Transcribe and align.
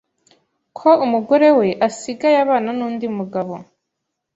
ko 0.77 0.89
umugore 1.05 1.47
we 1.59 1.67
asigaye 1.87 2.37
abana 2.45 2.69
n’undi 2.77 3.05
mugabo. 3.17 3.53